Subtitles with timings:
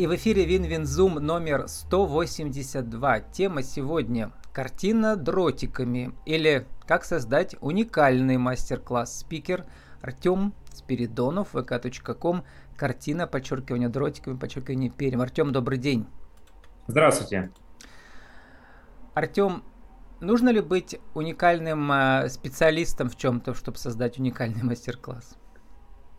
[0.00, 3.20] И в эфире WinWinZoom номер 182.
[3.20, 9.18] Тема сегодня– картина дротиками или как создать уникальный мастер-класс.
[9.18, 9.66] Спикер
[10.00, 12.44] Артем Спиридонов, vk.com,
[12.78, 15.20] картина, подчеркивание дротиками, подчеркивание Пермь.
[15.20, 16.06] Артем, добрый день.
[16.86, 17.50] Здравствуйте.
[19.12, 19.64] Артем,
[20.20, 25.36] нужно ли быть уникальным э, специалистом в чем-то, чтобы создать уникальный мастер-класс?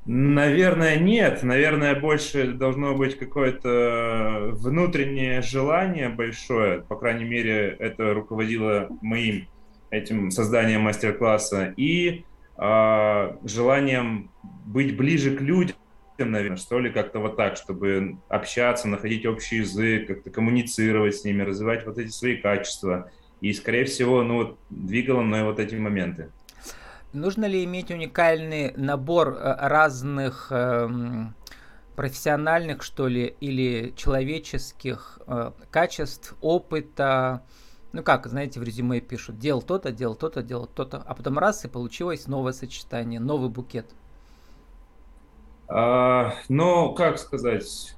[0.05, 1.43] Наверное, нет.
[1.43, 6.81] Наверное, больше должно быть какое-то внутреннее желание большое.
[6.81, 9.47] По крайней мере, это руководило моим
[9.91, 11.73] этим созданием мастер-класса.
[11.77, 12.25] И
[12.57, 14.31] э, желанием
[14.65, 15.75] быть ближе к людям,
[16.17, 21.43] наверное, что ли, как-то вот так, чтобы общаться, находить общий язык, как-то коммуницировать с ними,
[21.43, 23.11] развивать вот эти свои качества.
[23.39, 26.29] И, скорее всего, ну, вот, двигало мной вот эти моменты.
[27.13, 30.89] Нужно ли иметь уникальный набор э, разных э,
[31.95, 37.43] профессиональных, что ли, или человеческих э, качеств, опыта?
[37.91, 41.65] Ну как, знаете, в резюме пишут, делал то-то, делал то-то, делал то-то, а потом раз
[41.65, 43.87] и получилось новое сочетание, новый букет.
[45.67, 47.95] А, ну, как сказать,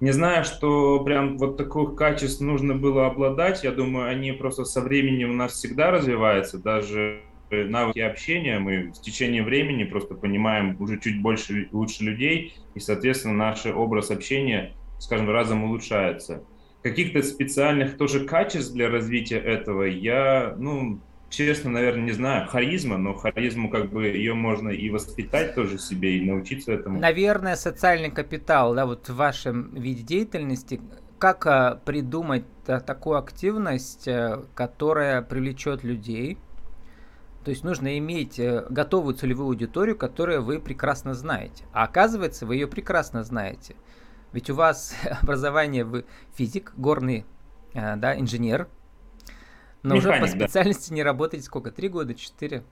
[0.00, 3.64] не знаю, что прям вот таких качеств нужно было обладать.
[3.64, 6.58] Я думаю, они просто со временем у нас всегда развиваются.
[6.58, 12.80] Даже навыки общения мы с течением времени просто понимаем уже чуть больше, лучше людей, и,
[12.80, 16.44] соответственно, наш образ общения, скажем, разом улучшается.
[16.82, 22.48] Каких-то специальных тоже качеств для развития этого я, ну, честно, наверное, не знаю.
[22.48, 26.98] Харизма, но харизму как бы ее можно и воспитать тоже себе, и научиться этому.
[26.98, 30.80] Наверное, социальный капитал, да, вот в вашем виде деятельности,
[31.18, 36.38] как а, придумать а, такую активность, а, которая привлечет людей,
[37.44, 41.64] то есть нужно иметь э, готовую целевую аудиторию, которую вы прекрасно знаете.
[41.72, 43.76] А оказывается, вы ее прекрасно знаете.
[44.32, 47.24] Ведь у вас образование вы физик, горный
[47.72, 48.68] э, да, инженер,
[49.82, 50.96] но Механик, уже по специальности да.
[50.96, 51.70] не работаете сколько?
[51.70, 52.62] Три года, четыре?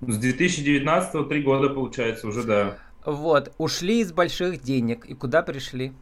[0.00, 2.78] С 2019 три года получается уже, да.
[3.04, 5.92] Вот, ушли из больших денег и куда пришли?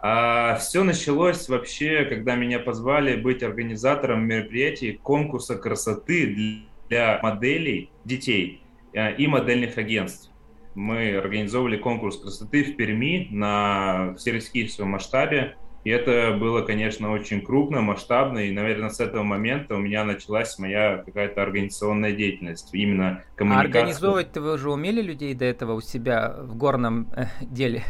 [0.00, 8.62] А все началось вообще, когда меня позвали быть организатором мероприятий конкурса красоты для моделей детей
[8.92, 10.30] э, и модельных агентств.
[10.74, 15.56] Мы организовывали конкурс красоты в Перми на всероссийском масштабе.
[15.82, 20.58] И это было, конечно, очень крупно, масштабно, и, наверное, с этого момента у меня началась
[20.58, 23.80] моя какая-то организационная деятельность, именно коммуникация.
[23.80, 27.84] А организовывать-то вы уже умели людей до этого у себя в горном э, деле?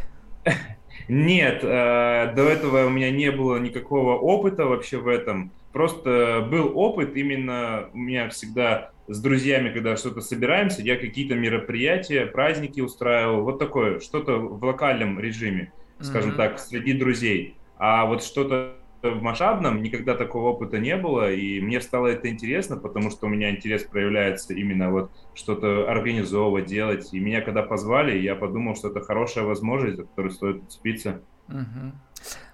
[1.06, 5.52] Нет, э, до этого у меня не было никакого опыта вообще в этом.
[5.72, 12.26] Просто был опыт именно у меня всегда с друзьями, когда что-то собираемся, я какие-то мероприятия,
[12.26, 16.36] праздники устраивал, вот такое, что-то в локальном режиме, скажем mm-hmm.
[16.36, 17.54] так, среди друзей.
[17.78, 22.76] А вот что-то в масштабном никогда такого опыта не было, и мне стало это интересно,
[22.76, 27.12] потому что у меня интерес проявляется именно вот что-то организовывать, делать.
[27.12, 31.20] И меня когда позвали, я подумал, что это хорошая возможность, за которую стоит уцепиться.
[31.48, 31.92] Угу.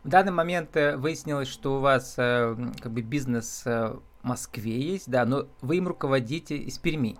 [0.04, 4.78] В данный момент э, выяснилось, что у вас э, как бы бизнес э, в Москве
[4.78, 7.16] есть, да, но вы им руководите из Перми.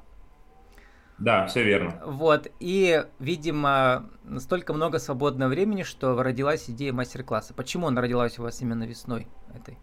[1.19, 2.01] Да, все верно.
[2.05, 7.55] Вот, и, видимо, настолько много свободного времени, что родилась идея мастер-класса.
[7.55, 9.79] Почему она родилась у вас именно весной этой?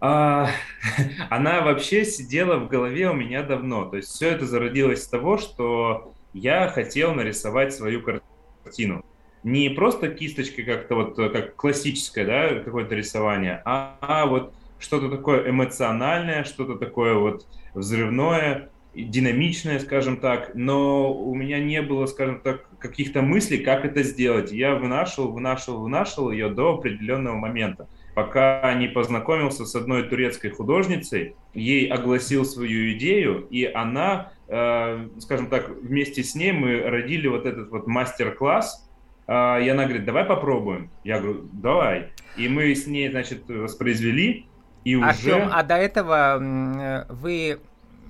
[0.00, 0.48] А,
[1.30, 3.86] она вообще сидела в голове у меня давно.
[3.86, 9.04] То есть все это зародилось с того, что я хотел нарисовать свою картину.
[9.42, 15.48] Не просто кисточкой как-то вот, как классическое, да, какое-то рисование, а, а вот что-то такое
[15.48, 18.70] эмоциональное, что-то такое вот взрывное,
[19.04, 24.52] динамичная, скажем так, но у меня не было, скажем так, каких-то мыслей, как это сделать.
[24.52, 31.36] Я вынашивал, вынашивал, вынашивал ее до определенного момента, пока не познакомился с одной турецкой художницей,
[31.52, 37.44] ей огласил свою идею, и она, э, скажем так, вместе с ней мы родили вот
[37.44, 38.88] этот вот мастер-класс,
[39.26, 39.32] э,
[39.64, 40.90] и она говорит, давай попробуем.
[41.04, 42.12] Я говорю, давай.
[42.38, 44.46] И мы с ней, значит, воспроизвели,
[44.84, 45.50] и Артем, уже...
[45.52, 47.58] а до этого э, вы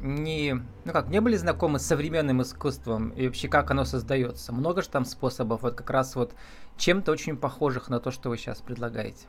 [0.00, 4.52] не, ну как, не были знакомы с современным искусством и вообще как оно создается?
[4.52, 6.34] Много же там способов, вот как раз вот
[6.76, 9.26] чем-то очень похожих на то, что вы сейчас предлагаете.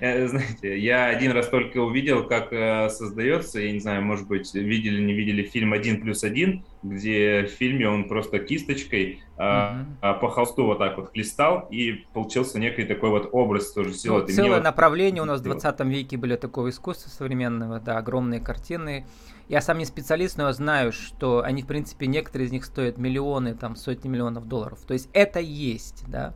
[0.00, 4.52] Э, знаете, я один раз только увидел, как э, создается, я не знаю, может быть,
[4.54, 9.84] видели, не видели фильм «Один плюс один», где в фильме он просто кисточкой а,
[10.20, 14.22] по холсту вот так вот хлестал, и получился некий такой вот образ тоже силы.
[14.22, 14.64] Ну, целое вот...
[14.64, 19.06] направление у нас в 20 веке были такого искусства современного, да, огромные картины.
[19.48, 22.98] Я сам не специалист, но я знаю, что они, в принципе, некоторые из них стоят
[22.98, 24.80] миллионы, там, сотни миллионов долларов.
[24.86, 26.34] То есть это есть, да.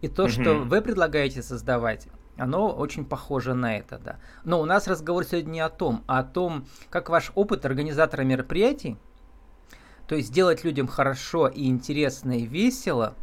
[0.00, 0.30] И то, угу.
[0.30, 2.06] что вы предлагаете создавать,
[2.38, 4.16] оно очень похоже на это, да.
[4.44, 8.22] Но у нас разговор сегодня не о том, а о том, как ваш опыт организатора
[8.22, 8.96] мероприятий,
[10.06, 13.14] то есть сделать людям хорошо и интересно и весело,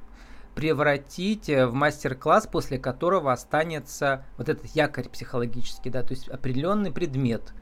[0.55, 7.53] превратить в мастер-класс, после которого останется вот этот якорь психологический, да, то есть определенный предмет.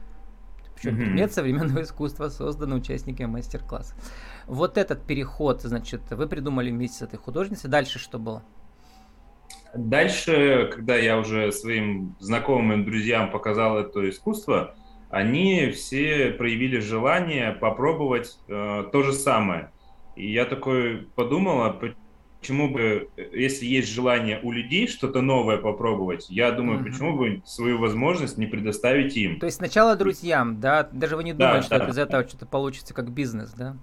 [0.76, 0.98] Причем mm-hmm.
[0.98, 3.94] предмет современного искусства, созданный участниками мастер-класса.
[4.46, 7.68] Вот этот переход, значит, вы придумали вместе с этой художницей.
[7.68, 8.42] Дальше что было?
[9.76, 14.74] Дальше, когда я уже своим знакомым друзьям показал это искусство,
[15.10, 19.70] они все проявили желание попробовать э, то же самое.
[20.16, 21.70] И я такой подумал, а
[22.40, 26.86] почему бы, если есть желание у людей что-то новое попробовать, я думаю, угу.
[26.86, 29.38] почему бы свою возможность не предоставить им.
[29.38, 30.88] То есть сначала друзьям, да?
[30.92, 31.90] Даже вы не думаете, да, что да.
[31.92, 33.76] из этого что-то получится как бизнес, да?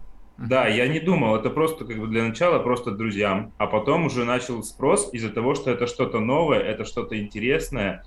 [0.47, 4.25] Да, я не думал, это просто как бы для начала просто друзьям, а потом уже
[4.25, 8.03] начал спрос из-за того, что это что-то новое, это что-то интересное,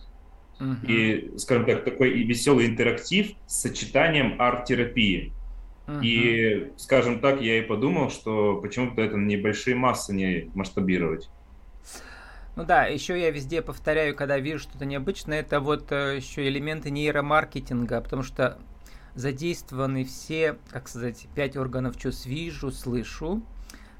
[0.58, 0.86] uh-huh.
[0.86, 5.32] и, скажем так, такой веселый интерактив с сочетанием арт-терапии.
[5.86, 6.02] Uh-huh.
[6.02, 11.28] И, скажем так, я и подумал, что почему-то это на небольшие массы не масштабировать.
[12.56, 16.90] Ну да, еще я везде повторяю, когда вижу что-то необычное, это вот э, еще элементы
[16.90, 18.58] нейромаркетинга, потому что
[19.14, 22.26] задействованы все, как сказать, пять органов чувств.
[22.26, 23.42] Вижу, слышу,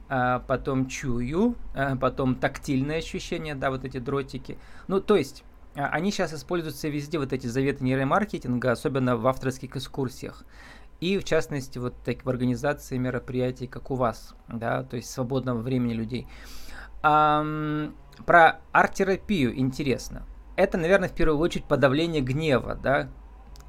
[0.09, 4.59] а, потом чую, а, потом тактильные ощущения, да, вот эти дротики.
[4.89, 5.45] Ну, то есть,
[5.77, 10.45] а, они сейчас используются везде, вот эти заветы нейромаркетинга, особенно в авторских экскурсиях.
[11.01, 15.61] И, в частности, вот так в организации мероприятий, как у вас, да, то есть свободного
[15.61, 16.27] времени людей.
[17.03, 17.45] А,
[18.27, 20.27] про арт-терапию интересно.
[20.57, 23.09] Это, наверное, в первую очередь подавление гнева, да,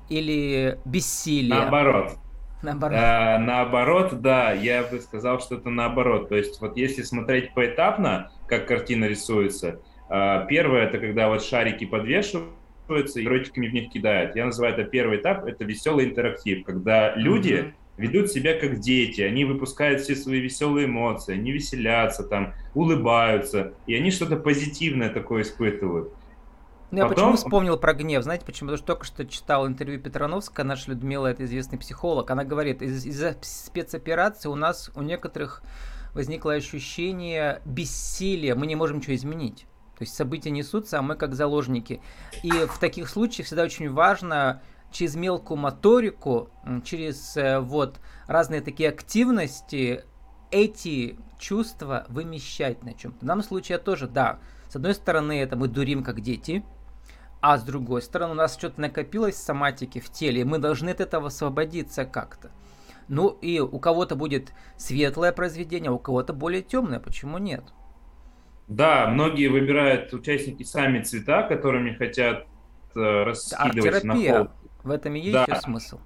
[0.09, 1.55] или бессилие?
[1.55, 2.17] Наоборот.
[2.61, 2.97] Наоборот.
[2.99, 6.29] А, наоборот, да, я бы сказал, что это наоборот.
[6.29, 11.85] То есть вот если смотреть поэтапно, как картина рисуется, а, первое это когда вот шарики
[11.85, 14.35] подвешиваются и дротиками в них кидают.
[14.35, 17.73] Я называю это первый этап, это веселый интерактив, когда люди mm-hmm.
[17.97, 23.95] ведут себя как дети, они выпускают все свои веселые эмоции, они веселятся, там, улыбаются, и
[23.95, 26.13] они что-то позитивное такое испытывают.
[27.03, 28.23] Ну, я почему вспомнил про гнев?
[28.23, 28.67] Знаете почему?
[28.69, 32.29] Потому что только что читал интервью Петрановска, наша Людмила, это известный психолог.
[32.31, 35.61] Она говорит, из- из-за спецоперации у нас у некоторых
[36.13, 39.65] возникло ощущение бессилия, мы не можем ничего изменить.
[39.97, 42.01] То есть события несутся, а мы как заложники.
[42.43, 44.61] И в таких случаях всегда очень важно
[44.91, 46.49] через мелкую моторику,
[46.85, 50.03] через э, вот разные такие активности
[50.51, 53.19] эти чувства вымещать на чем-то.
[53.23, 54.39] В данном случае тоже, да,
[54.69, 56.63] с одной стороны, это мы дурим как дети,
[57.47, 60.89] а с другой стороны, у нас что-то накопилось в соматике, в теле, и мы должны
[60.89, 62.49] от этого освободиться как-то.
[63.07, 67.63] Ну и у кого-то будет светлое произведение, а у кого-то более темное, почему нет?
[68.67, 72.47] Да, многие выбирают участники сами цвета, которыми хотят
[72.95, 74.51] э, раскидывать на холст.
[74.83, 75.45] В этом и есть да.
[75.47, 75.99] ее смысл.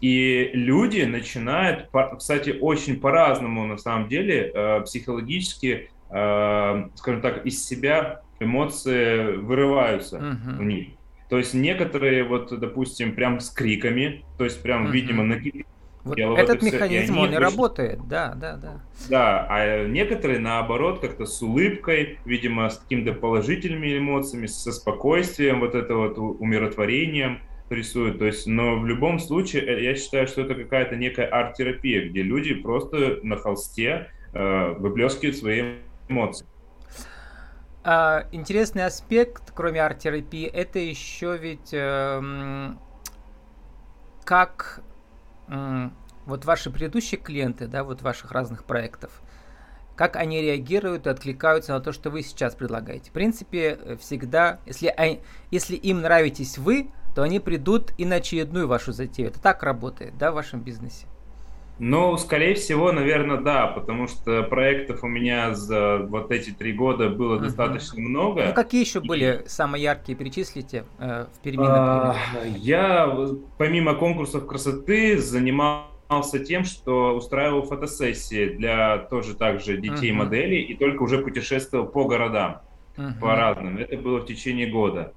[0.00, 7.66] И люди начинают, кстати, очень по-разному на самом деле э, психологически, э, скажем так, из
[7.66, 10.58] себя эмоции вырываются uh-huh.
[10.58, 10.88] у них.
[11.28, 14.92] То есть некоторые, вот, допустим, прям с криками, то есть прям, uh-huh.
[14.92, 15.64] видимо, накипело.
[16.04, 18.80] Вот этот вот механизм, он и работает, да, да, да.
[19.08, 25.76] Да, а некоторые, наоборот, как-то с улыбкой, видимо, с какими-то положительными эмоциями, со спокойствием, вот
[25.76, 27.38] это вот умиротворением
[27.70, 28.18] рисуют.
[28.18, 32.22] То есть, но в любом случае, э, я считаю, что это какая-то некая арт-терапия, где
[32.22, 35.74] люди просто на холсте э, выплескивают свои
[36.08, 36.46] эмоции.
[37.84, 42.74] А, интересный аспект, кроме арт-терапии, это еще ведь э,
[44.24, 44.82] как
[45.48, 45.90] э,
[46.24, 49.10] вот ваши предыдущие клиенты, да, вот ваших разных проектов,
[49.96, 53.10] как они реагируют и откликаются на то, что вы сейчас предлагаете.
[53.10, 55.20] В принципе, всегда, если,
[55.50, 59.30] если им нравитесь вы, то они придут и на очередную вашу затею.
[59.30, 61.06] Это так работает, да, в вашем бизнесе?
[61.78, 67.08] Ну, скорее всего, наверное, да, потому что проектов у меня за вот эти три года
[67.08, 67.44] было uh-huh.
[67.44, 68.46] достаточно много.
[68.46, 69.06] Ну, какие еще и...
[69.06, 72.14] были самые яркие, перечислите э, в Перми, а,
[72.56, 73.12] Я,
[73.58, 81.18] помимо конкурсов красоты, занимался тем, что устраивал фотосессии для тоже также детей-моделей и только уже
[81.18, 82.60] путешествовал по городам,
[82.96, 83.18] uh-huh.
[83.18, 83.78] по разным.
[83.78, 85.14] Это было в течение года.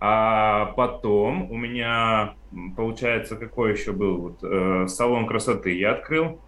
[0.00, 2.34] А потом у меня,
[2.76, 6.40] получается, какой еще был вот, э, салон красоты я открыл.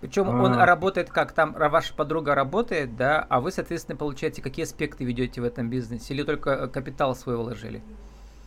[0.00, 0.42] Причем а...
[0.42, 1.32] он работает как?
[1.32, 6.14] Там ваша подруга работает, да, а вы, соответственно, получаете, какие аспекты ведете в этом бизнесе?
[6.14, 7.82] Или только э, капитал свой вложили?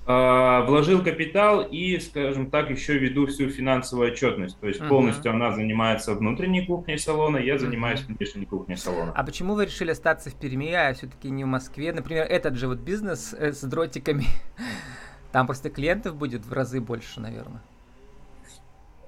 [0.08, 4.60] А, вложил капитал и, скажем так, еще веду всю финансовую отчетность.
[4.60, 4.88] То есть uh-huh.
[4.88, 8.16] полностью она занимается внутренней кухней салона, я занимаюсь uh-huh.
[8.16, 9.14] внешней кухней салона.
[9.16, 11.92] А почему вы решили остаться в Перми, а все-таки не в Москве?
[11.92, 14.26] Например, этот же вот бизнес э, с дротиками,
[15.36, 17.62] там просто клиентов будет в разы больше, наверное.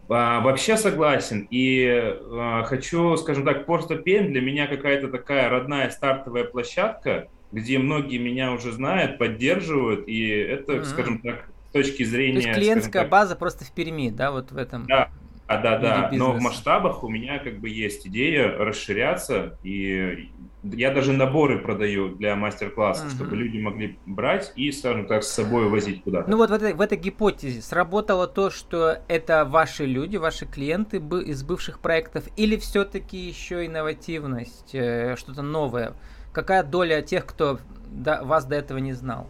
[0.09, 1.47] А, вообще согласен.
[1.49, 7.79] И а, хочу, скажем так, Порто Пен для меня какая-то такая родная стартовая площадка, где
[7.79, 10.83] многие меня уже знают, поддерживают, и это, mm-hmm.
[10.83, 12.41] скажем так, с точки зрения...
[12.41, 14.85] То есть клиентская так, база просто в Перми, да, вот в этом?
[14.85, 15.09] Да,
[15.47, 20.29] а, да, да, но в масштабах у меня как бы есть идея расширяться, и
[20.73, 23.15] я даже наборы продаю для мастер-класса, uh-huh.
[23.15, 26.29] чтобы люди могли брать и, скажем так, с собой возить куда-то.
[26.29, 30.97] Ну вот в этой, в этой гипотезе сработало то, что это ваши люди, ваши клиенты
[30.97, 35.93] из бывших проектов, или все-таки еще инновативность, э, что-то новое?
[36.37, 37.59] какая доля тех, кто
[37.89, 39.27] до, вас до этого не знал?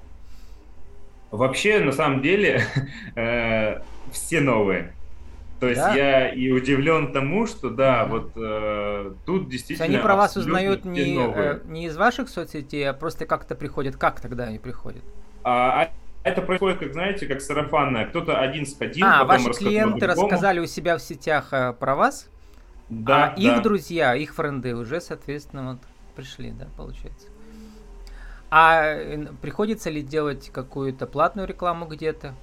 [1.31, 2.63] Вообще, на самом деле,
[3.15, 3.79] э,
[4.11, 4.93] все новые.
[5.59, 5.95] То есть да?
[5.95, 8.09] я и удивлен тому, что да, mm-hmm.
[8.09, 9.85] вот э, тут действительно.
[9.85, 13.95] Они про вас узнают не, э, не из ваших соцсетей, а просто как-то приходят.
[13.97, 15.03] Как тогда они приходят?
[15.43, 15.89] А, а
[16.23, 18.05] это происходит, как знаете, как сарафанное.
[18.05, 22.29] Кто-то один сходил, а, потом ваши клиенты рассказали у себя в сетях э, про вас,
[22.89, 23.41] да, а да.
[23.41, 25.79] их друзья, их френды уже, соответственно, вот
[26.15, 27.27] пришли, да, получается.
[28.49, 32.35] А э, приходится ли делать какую-то платную рекламу где-то?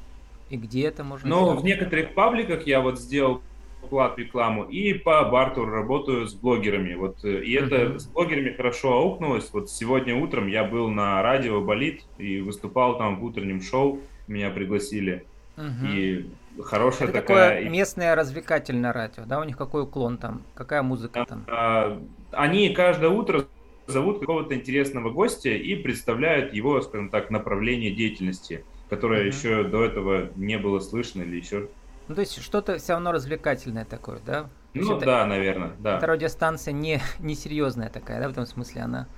[0.51, 1.61] И где это можно Ну, сделать?
[1.61, 3.43] в некоторых пабликах я вот сделал
[3.89, 6.95] платную рекламу и по бартеру работаю с блогерами.
[6.95, 7.99] Вот, э, и это uh-huh.
[7.99, 9.51] с блогерами хорошо аукнулось.
[9.53, 14.01] Вот сегодня утром я был на радио «Болит» и выступал там в утреннем шоу.
[14.27, 15.27] Меня пригласили.
[15.57, 15.93] Uh-huh.
[15.93, 16.31] И
[16.63, 17.57] хорошая это такая...
[17.57, 19.41] такое местное развлекательное радио, да?
[19.41, 20.43] У них какой уклон там?
[20.55, 21.45] Какая музыка там?
[21.49, 22.01] А,
[22.33, 23.45] они каждое утро
[23.87, 29.27] зовут какого-то интересного гостя и представляют его, скажем так, направление деятельности, которое mm-hmm.
[29.27, 31.69] еще до этого не было слышно или еще.
[32.09, 34.49] Ну, то есть что-то все равно развлекательное такое, да?
[34.75, 35.99] Ну это, да, наверное, да.
[35.99, 39.09] Это радиостанция не, не серьезная такая, да, в этом смысле она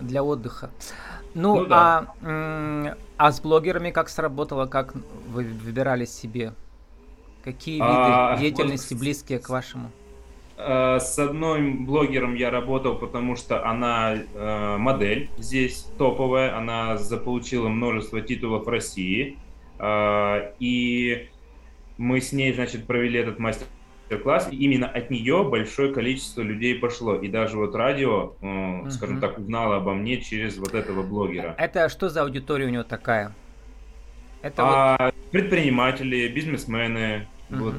[0.00, 0.70] для отдыха.
[1.34, 2.14] Ну, ну да.
[2.22, 6.54] а, а с блогерами как сработало, как вы выбирали себе?
[7.42, 9.90] Какие виды а, деятельности вот, близкие к вашему?
[10.56, 17.68] Э, с одной блогером я работал, потому что она э, модель здесь топовая, она заполучила
[17.68, 19.38] множество титулов России.
[19.78, 21.28] Э, и
[21.98, 24.48] мы с ней, значит, провели этот мастер-класс.
[24.52, 27.16] И именно от нее большое количество людей пошло.
[27.16, 28.90] И даже вот радио, uh-huh.
[28.90, 31.54] скажем так, узнало обо мне через вот этого блогера.
[31.58, 33.32] Это что за аудитория у него такая?
[34.42, 35.14] Это а, вот...
[35.30, 37.58] Предприниматели, бизнесмены, uh-huh.
[37.58, 37.74] вот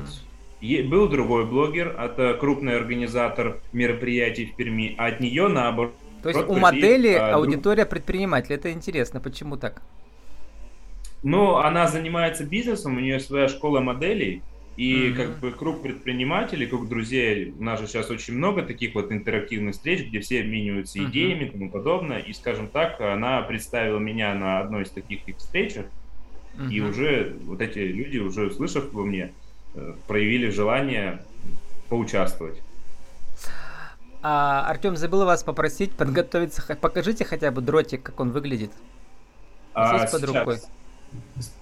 [0.61, 5.93] был другой блогер, это крупный организатор мероприятий в Перми, а от нее наоборот.
[6.23, 8.55] То есть у модели а, аудитория предпринимателей.
[8.55, 9.19] Это интересно.
[9.19, 9.83] Почему так?
[11.21, 14.41] Ну, она занимается бизнесом, у нее своя школа моделей,
[14.77, 15.13] и mm-hmm.
[15.13, 19.75] как бы круг предпринимателей, круг друзей, у нас же сейчас очень много таких вот интерактивных
[19.75, 21.09] встреч, где все обмениваются mm-hmm.
[21.09, 22.19] идеями и тому подобное.
[22.19, 25.85] И, скажем так, она представила меня на одной из таких встречах,
[26.57, 26.71] mm-hmm.
[26.71, 29.31] и уже вот эти люди, уже услышав во мне,
[30.07, 31.21] проявили желание
[31.89, 32.61] поучаствовать.
[34.21, 36.75] А, Артем, забыл вас попросить подготовиться.
[36.75, 38.71] Покажите хотя бы дротик, как он выглядит.
[39.73, 40.35] А, Здесь под сейчас.
[40.35, 40.59] рукой.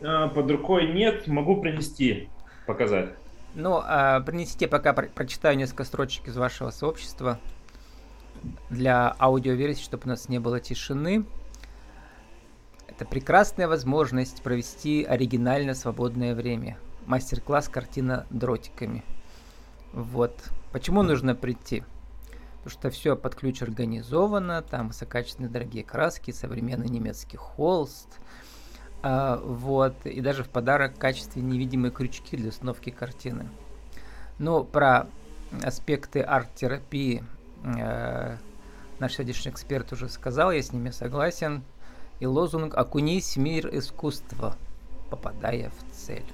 [0.01, 2.29] А, под рукой нет, могу принести,
[2.65, 3.09] показать.
[3.55, 7.39] Ну, а, принесите, пока про прочитаю несколько строчек из вашего сообщества
[8.69, 11.25] для аудиоверсии, чтобы у нас не было тишины.
[12.87, 19.03] Это прекрасная возможность провести оригинально свободное время мастер-класс картина дротиками.
[19.93, 20.49] Вот.
[20.71, 21.83] Почему нужно прийти?
[22.63, 28.07] Потому что все под ключ организовано, там высококачественные дорогие краски, современный немецкий холст,
[29.01, 33.49] а, вот, и даже в подарок качественные невидимые крючки для установки картины.
[34.39, 35.07] Но про
[35.61, 37.23] аспекты арт-терапии
[37.63, 38.37] э,
[38.99, 41.63] наш сегодняшний эксперт уже сказал, я с ними согласен.
[42.19, 44.55] И лозунг «Окунись в мир искусства,
[45.09, 46.25] попадая в цель»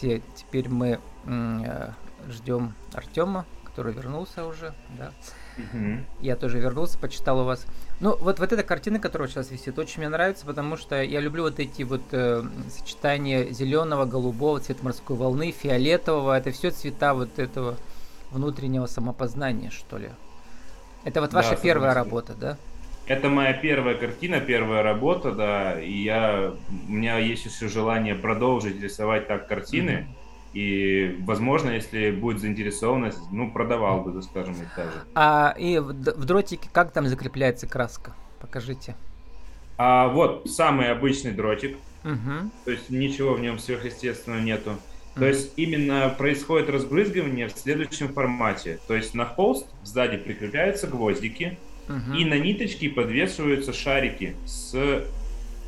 [0.00, 1.90] те, теперь мы э,
[2.28, 5.12] ждем Артема, который вернулся уже, да.
[5.58, 6.04] Угу.
[6.20, 7.64] Я тоже вернулся, почитал у вас.
[8.00, 11.44] Ну, вот, вот эта картина, которая сейчас висит, очень мне нравится, потому что я люблю
[11.44, 16.36] вот эти вот э, сочетания зеленого, голубого, цвета морской волны, фиолетового.
[16.36, 17.76] Это все цвета вот этого
[18.30, 20.10] внутреннего самопознания, что ли.
[21.04, 22.58] Это вот ваша да, первая работа, да?
[23.06, 26.52] Это моя первая картина, первая работа, да, и я,
[26.88, 30.54] у меня есть еще желание продолжить рисовать так картины, mm-hmm.
[30.54, 35.04] и, возможно, если будет заинтересованность, ну, продавал бы, скажем, их даже.
[35.14, 38.14] А и в, в дротике как там закрепляется краска?
[38.40, 38.96] Покажите.
[39.78, 42.50] А вот самый обычный дротик, Угу.
[42.64, 44.76] то есть ничего в нем сверхъестественного нету.
[45.16, 48.78] То есть именно происходит разбрызгивание в следующем формате.
[48.86, 52.14] То есть на холст сзади прикрепляются гвоздики, Мгм.
[52.14, 54.74] и на ниточки подвешиваются шарики с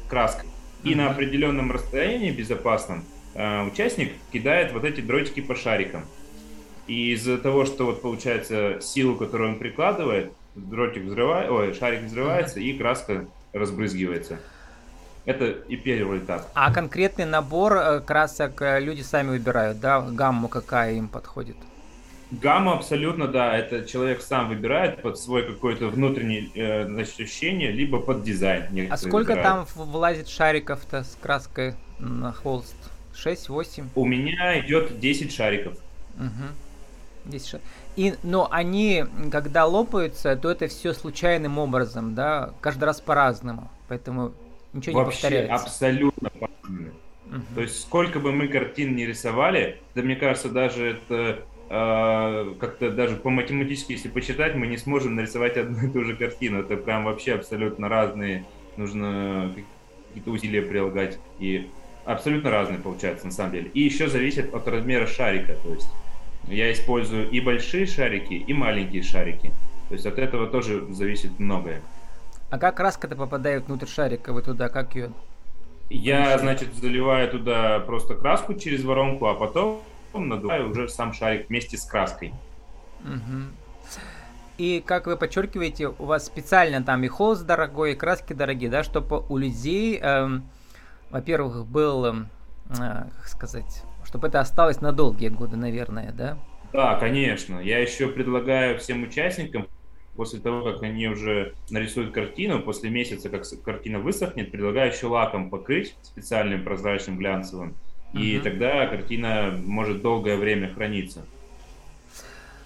[0.08, 0.48] краской.
[0.84, 0.98] И Мгм.
[0.98, 6.02] на определенном расстоянии безопасном э, участник кидает вот эти дротики по шарикам.
[6.88, 12.58] И из-за того, что вот получается силу, которую он прикладывает, дротик взрывает, ой, шарик взрывается
[12.60, 14.40] и краска разбрызгивается.
[15.24, 16.48] Это и первый этап.
[16.54, 20.00] А конкретный набор э, красок э, люди сами выбирают, да?
[20.00, 21.56] Гамму какая им подходит?
[22.30, 28.00] Гамма абсолютно, да, это человек сам выбирает под свой какой-то внутренний э, значит, ощущение, либо
[28.00, 28.88] под дизайн.
[28.90, 29.68] А сколько выбирают.
[29.74, 32.76] там влазит шариков-то с краской на холст?
[33.14, 33.86] 6-8?
[33.94, 35.74] У меня идет 10 шариков.
[36.18, 37.30] Угу.
[37.32, 37.60] 10 ша-
[37.96, 42.50] И, но они, когда лопаются, то это все случайным образом, да?
[42.60, 43.70] Каждый раз по-разному.
[43.88, 44.32] Поэтому
[44.74, 45.54] ничего не Вообще повторяется.
[45.54, 46.92] абсолютно по-разному.
[47.26, 47.44] Мгм.
[47.54, 53.16] То есть сколько бы мы картин не рисовали, да мне кажется, даже это как-то даже
[53.16, 56.60] по математически, если посчитать, мы не сможем нарисовать одну и ту же картину.
[56.60, 58.44] Это прям вообще абсолютно разные,
[58.76, 59.52] нужно
[60.08, 61.18] какие-то усилия прилагать.
[61.38, 61.68] И
[62.06, 63.70] абсолютно разные получается на самом деле.
[63.74, 65.54] И еще зависит от размера шарика.
[65.62, 65.88] То есть
[66.46, 69.52] я использую и большие шарики, и маленькие шарики.
[69.88, 71.82] То есть от этого тоже зависит многое.
[72.50, 74.32] А как краска-то попадает внутрь шарика?
[74.32, 75.12] Вы туда как ее?
[75.90, 79.82] Я, значит, заливаю туда просто краску через воронку, а потом
[80.14, 82.32] надуваю уже сам шарик вместе с краской.
[83.00, 83.52] Мгм.
[84.56, 88.82] И как вы подчеркиваете, у вас специально там и холст дорогой, и краски дорогие, да,
[88.82, 90.48] чтобы у людей, эм,
[91.10, 92.14] во-первых, был, э,
[92.68, 96.38] как сказать, чтобы это осталось на долгие годы, наверное, да?
[96.72, 97.60] Да, конечно.
[97.60, 99.68] Я еще предлагаю всем участникам,
[100.18, 105.48] после того, как они уже нарисуют картину, после месяца, как картина высохнет, предлагаю еще лаком
[105.48, 107.76] покрыть специальным прозрачным глянцевым.
[108.12, 108.42] И Мгм.
[108.42, 111.20] тогда картина может долгое время храниться.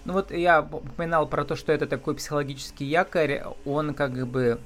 [0.05, 4.61] Ну вот я упоминал про то, что это такой психологический якорь, он как бы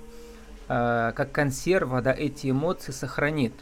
[0.69, 3.53] э, как консерва, да, эти эмоции сохранит.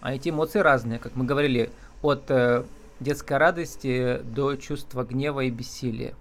[0.00, 1.70] А эти эмоции разные, как мы говорили,
[2.02, 2.64] от э,
[3.00, 6.14] детской радости до чувства гнева и бессилия.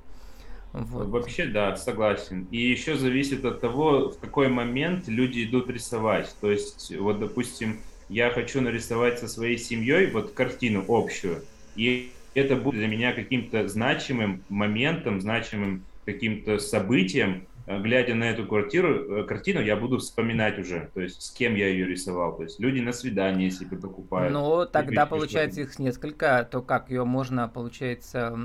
[0.73, 1.07] Вот.
[1.07, 2.47] Вообще, да, согласен.
[2.51, 6.35] И еще зависит от того, в какой момент люди идут рисовать.
[6.41, 11.43] То есть, вот, допустим, я хочу нарисовать со своей семьей вот картину общую,
[11.75, 17.47] и это будет для меня каким-то значимым моментом, значимым каким-то событием.
[17.65, 21.55] Э, Глядя на эту квартиру, э, картину, я буду вспоминать уже, то есть с кем
[21.55, 22.37] я ее рисовал.
[22.37, 24.31] То есть люди на свидание себе покупают.
[24.31, 28.37] Но тогда, получается, их несколько, то как ее можно, получается,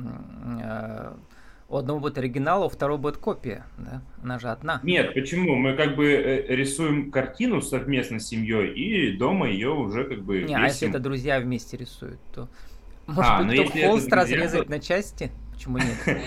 [0.63, 1.13] э,
[1.73, 4.03] у одного будет оригинал, а у второго будет копия, да?
[4.23, 4.81] Она же одна.
[4.83, 5.55] Нет, почему?
[5.57, 10.43] Мы как бы э, рисуем картину совместно с семьей и дома ее уже как бы
[10.43, 12.49] Не, а если это друзья вместе рисуют, то
[13.07, 15.31] может А, быть, то если это холст друзья, разрезать то- на части?
[15.53, 15.97] Почему нет?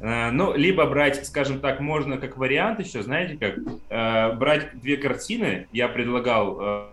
[0.00, 3.56] Э, Ну, либо брать, скажем так, можно как вариант еще, знаете, как
[3.88, 6.90] э, брать две картины, я предлагал,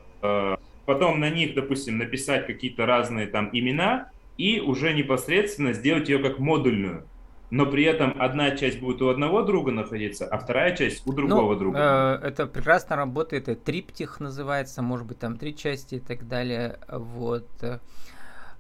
[0.86, 6.40] потом на них, допустим, написать какие-то разные там имена и уже непосредственно сделать ее как
[6.40, 7.06] модульную.
[7.54, 11.54] Но при этом одна часть будет у одного друга находиться, а вторая часть у другого
[11.54, 12.20] Ну, друга.
[12.24, 16.80] э, это прекрасно работает, это триптих называется, может быть, там три части и так далее.
[16.88, 17.48] Вот.
[17.62, 17.78] Э,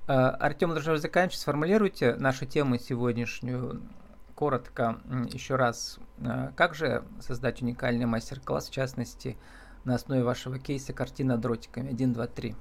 [0.05, 1.39] Артем, должен заканчивать.
[1.41, 3.81] Сформулируйте нашу тему сегодняшнюю
[4.35, 4.99] коротко
[5.33, 5.97] еще раз.
[6.19, 9.37] Э, Как же создать уникальный мастер-класс, в частности,
[9.85, 12.55] на основе вашего кейса картина дротиками 1, 2, 3?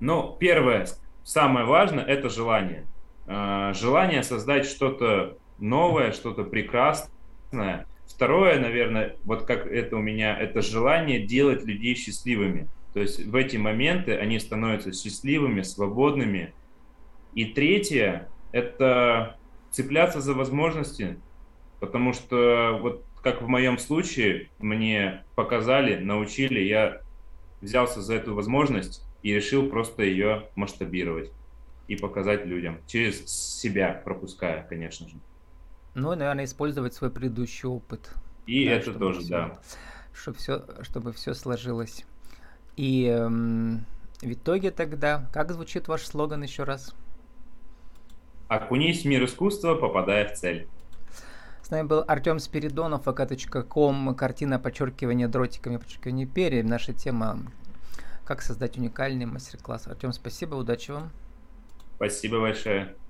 [0.00, 0.86] Но первое,
[1.22, 2.86] самое важное, это желание.
[3.30, 7.86] Э, Желание создать что-то новое, что-то прекрасное.
[8.08, 12.68] Второе, наверное, вот как это у меня, это желание делать людей счастливыми.
[12.92, 16.52] То есть в эти моменты они становятся счастливыми, свободными.
[17.34, 19.36] И третье, это
[19.70, 21.20] цепляться за возможности,
[21.78, 27.00] потому что вот как в моем случае мне показали, научили, я
[27.60, 31.30] взялся за эту возможность и решил просто ее масштабировать
[31.90, 35.16] и показать людям, через себя пропуская, конечно же.
[35.94, 38.14] Ну, и, наверное, использовать свой предыдущий опыт.
[38.46, 39.58] И Да, это тоже, всё- да.
[40.12, 42.04] Чтобы все, чтобы все сложилось.
[42.76, 43.84] И эм,
[44.22, 46.94] в итоге тогда, как звучит ваш слоган еще раз?
[48.46, 50.68] Окунись в мир искусства, попадая в цель.
[51.62, 56.62] С нами был Артем Спиридонов, vk.com, картина подчеркивания дротиками, подчеркивания перья.
[56.62, 57.40] Наша тема
[58.24, 59.88] «Как создать уникальный мастер-класс».
[59.88, 61.10] Артем, спасибо, удачи вам.
[62.00, 63.00] Спасибо большое.